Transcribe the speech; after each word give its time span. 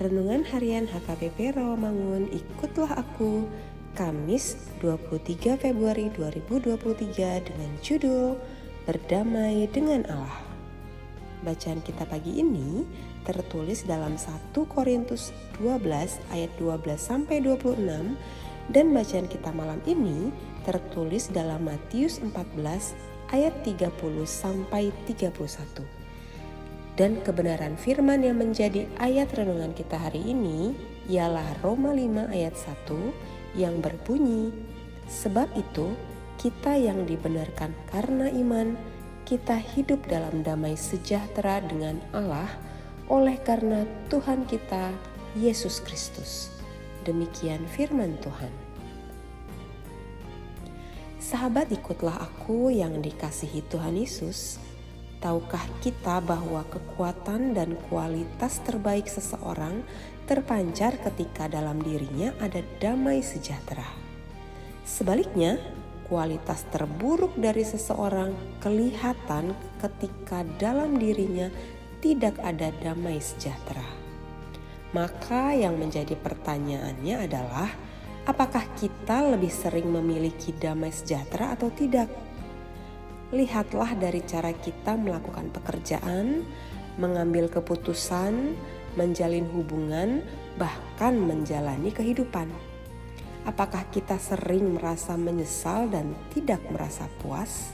Renungan 0.00 0.48
Harian 0.48 0.88
HKBP 0.88 1.60
Rawamangun 1.60 2.32
Ikutlah 2.32 3.04
Aku 3.04 3.44
Kamis 3.92 4.56
23 4.80 5.60
Februari 5.60 6.08
2023 6.16 7.44
dengan 7.44 7.70
judul 7.84 8.32
Berdamai 8.88 9.68
dengan 9.68 10.08
Allah. 10.08 10.40
Bacaan 11.44 11.84
kita 11.84 12.08
pagi 12.08 12.40
ini 12.40 12.88
tertulis 13.28 13.84
dalam 13.84 14.16
1 14.16 14.56
Korintus 14.72 15.36
12 15.60 15.84
ayat 16.32 16.48
12 16.56 16.80
sampai 16.96 17.44
26 17.44 17.84
dan 18.72 18.96
bacaan 18.96 19.28
kita 19.28 19.52
malam 19.52 19.84
ini 19.84 20.32
tertulis 20.64 21.28
dalam 21.28 21.68
Matius 21.68 22.24
14 22.24 22.56
ayat 23.36 23.52
30 23.68 23.92
sampai 24.24 24.96
31. 25.04 25.99
Dan 26.98 27.22
kebenaran 27.22 27.78
firman 27.78 28.22
yang 28.22 28.42
menjadi 28.42 28.90
ayat 28.98 29.30
renungan 29.34 29.72
kita 29.74 29.96
hari 29.96 30.34
ini 30.34 30.74
ialah 31.10 31.58
Roma 31.62 31.94
5 31.94 32.30
ayat 32.30 32.54
1 32.54 33.58
yang 33.58 33.78
berbunyi, 33.82 34.50
Sebab 35.10 35.50
itu 35.58 35.90
kita 36.38 36.78
yang 36.78 37.02
dibenarkan 37.02 37.74
karena 37.90 38.30
iman, 38.30 38.78
kita 39.26 39.58
hidup 39.58 39.98
dalam 40.06 40.46
damai 40.46 40.78
sejahtera 40.78 41.58
dengan 41.66 41.98
Allah 42.14 42.48
oleh 43.10 43.34
karena 43.42 43.82
Tuhan 44.06 44.46
kita 44.46 44.94
Yesus 45.34 45.82
Kristus. 45.82 46.54
Demikian 47.02 47.66
firman 47.66 48.14
Tuhan. 48.22 48.54
Sahabat 51.18 51.68
ikutlah 51.74 52.16
aku 52.22 52.70
yang 52.70 53.02
dikasihi 53.02 53.66
Tuhan 53.66 53.98
Yesus 53.98 54.62
Tahukah 55.20 55.68
kita 55.84 56.24
bahwa 56.24 56.64
kekuatan 56.72 57.52
dan 57.52 57.76
kualitas 57.92 58.56
terbaik 58.64 59.04
seseorang 59.04 59.84
terpancar 60.24 60.96
ketika 60.96 61.44
dalam 61.44 61.76
dirinya 61.84 62.32
ada 62.40 62.64
damai 62.80 63.20
sejahtera? 63.20 63.84
Sebaliknya, 64.88 65.60
kualitas 66.08 66.64
terburuk 66.72 67.36
dari 67.36 67.68
seseorang 67.68 68.32
kelihatan 68.64 69.52
ketika 69.84 70.40
dalam 70.56 70.96
dirinya 70.96 71.52
tidak 72.00 72.40
ada 72.40 72.72
damai 72.80 73.20
sejahtera. 73.20 73.84
Maka, 74.96 75.52
yang 75.52 75.76
menjadi 75.76 76.16
pertanyaannya 76.16 77.28
adalah: 77.28 77.68
apakah 78.24 78.64
kita 78.72 79.36
lebih 79.36 79.52
sering 79.52 79.84
memiliki 79.84 80.56
damai 80.56 80.96
sejahtera 80.96 81.52
atau 81.52 81.68
tidak? 81.68 82.08
Lihatlah 83.30 83.94
dari 83.94 84.22
cara 84.26 84.50
kita 84.50 84.98
melakukan 84.98 85.54
pekerjaan, 85.54 86.42
mengambil 86.98 87.46
keputusan, 87.46 88.58
menjalin 88.98 89.46
hubungan, 89.54 90.26
bahkan 90.58 91.14
menjalani 91.14 91.94
kehidupan. 91.94 92.50
Apakah 93.46 93.88
kita 93.88 94.20
sering 94.20 94.76
merasa 94.76 95.16
menyesal 95.16 95.88
dan 95.88 96.12
tidak 96.34 96.60
merasa 96.68 97.08
puas? 97.22 97.72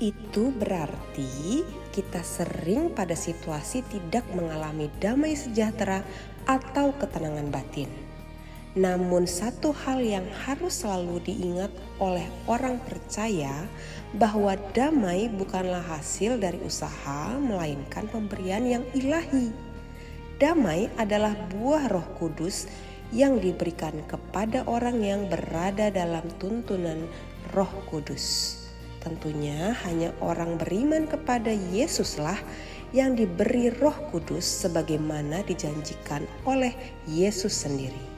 Itu 0.00 0.50
berarti 0.50 1.62
kita 1.94 2.24
sering 2.26 2.90
pada 2.90 3.14
situasi 3.14 3.86
tidak 3.86 4.26
mengalami 4.34 4.90
damai 4.98 5.38
sejahtera 5.38 6.02
atau 6.48 6.90
ketenangan 6.98 7.48
batin. 7.52 8.03
Namun, 8.74 9.22
satu 9.22 9.70
hal 9.70 10.02
yang 10.02 10.26
harus 10.34 10.82
selalu 10.82 11.22
diingat 11.22 11.70
oleh 12.02 12.26
orang 12.50 12.82
percaya 12.82 13.70
bahwa 14.18 14.58
damai 14.74 15.30
bukanlah 15.30 15.82
hasil 15.94 16.42
dari 16.42 16.58
usaha, 16.58 17.38
melainkan 17.38 18.10
pemberian 18.10 18.66
yang 18.66 18.84
ilahi. 18.90 19.54
Damai 20.42 20.90
adalah 20.98 21.38
buah 21.54 21.86
Roh 21.86 22.18
Kudus 22.18 22.66
yang 23.14 23.38
diberikan 23.38 23.94
kepada 24.10 24.66
orang 24.66 24.98
yang 25.06 25.30
berada 25.30 25.94
dalam 25.94 26.26
tuntunan 26.42 27.06
Roh 27.54 27.70
Kudus. 27.86 28.58
Tentunya, 28.98 29.70
hanya 29.86 30.10
orang 30.18 30.58
beriman 30.58 31.06
kepada 31.06 31.54
Yesuslah 31.54 32.42
yang 32.90 33.14
diberi 33.14 33.70
Roh 33.70 33.94
Kudus, 34.10 34.66
sebagaimana 34.66 35.46
dijanjikan 35.46 36.26
oleh 36.42 36.74
Yesus 37.06 37.54
sendiri 37.54 38.13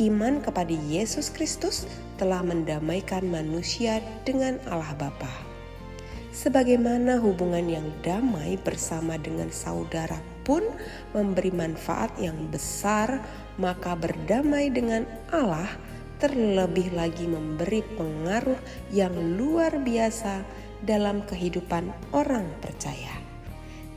iman 0.00 0.40
kepada 0.40 0.72
Yesus 0.72 1.28
Kristus 1.28 1.84
telah 2.16 2.40
mendamaikan 2.40 3.28
manusia 3.28 4.00
dengan 4.24 4.56
Allah 4.66 4.96
Bapa. 4.96 5.28
Sebagaimana 6.30 7.20
hubungan 7.20 7.66
yang 7.68 7.88
damai 8.00 8.56
bersama 8.56 9.20
dengan 9.20 9.52
saudara 9.52 10.16
pun 10.46 10.62
memberi 11.12 11.52
manfaat 11.52 12.14
yang 12.16 12.48
besar, 12.48 13.20
maka 13.60 13.92
berdamai 13.92 14.72
dengan 14.72 15.04
Allah 15.28 15.68
terlebih 16.20 16.92
lagi 16.96 17.28
memberi 17.28 17.84
pengaruh 17.96 18.56
yang 18.92 19.12
luar 19.36 19.80
biasa 19.80 20.44
dalam 20.84 21.24
kehidupan 21.28 21.92
orang 22.12 22.48
percaya. 22.60 23.20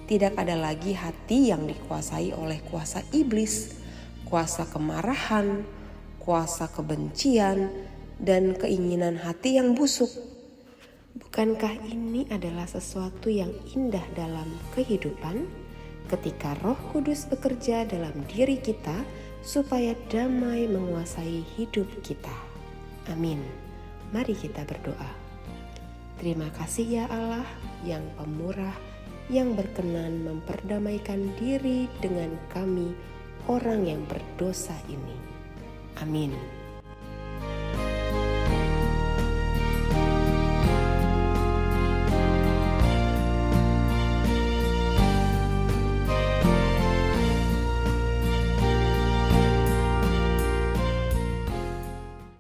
Tidak 0.04 0.36
ada 0.36 0.60
lagi 0.60 0.92
hati 0.96 1.52
yang 1.52 1.64
dikuasai 1.64 2.36
oleh 2.36 2.60
kuasa 2.68 3.04
iblis, 3.16 3.80
kuasa 4.28 4.68
kemarahan, 4.68 5.64
kuasa 6.24 6.72
kebencian, 6.72 7.70
dan 8.24 8.56
keinginan 8.56 9.20
hati 9.20 9.60
yang 9.60 9.76
busuk. 9.76 10.10
Bukankah 11.14 11.78
ini 11.86 12.26
adalah 12.32 12.66
sesuatu 12.66 13.30
yang 13.30 13.52
indah 13.76 14.04
dalam 14.18 14.50
kehidupan 14.74 15.46
ketika 16.10 16.58
Roh 16.64 16.80
Kudus 16.90 17.30
bekerja 17.30 17.86
dalam 17.86 18.16
diri 18.32 18.58
kita 18.58 19.04
supaya 19.44 19.94
damai 20.10 20.66
menguasai 20.72 21.44
hidup 21.60 21.86
kita? 22.02 22.34
Amin. 23.12 23.44
Mari 24.16 24.34
kita 24.34 24.64
berdoa. 24.64 25.12
Terima 26.18 26.48
kasih 26.56 27.04
ya 27.04 27.06
Allah 27.12 27.46
yang 27.84 28.06
pemurah, 28.16 28.78
yang 29.28 29.58
berkenan 29.58 30.24
memperdamaikan 30.24 31.34
diri 31.36 31.92
dengan 32.00 32.32
kami, 32.56 32.96
orang 33.52 33.84
yang 33.84 34.02
berdosa 34.08 34.78
ini. 34.88 35.43
Amin. 36.04 36.63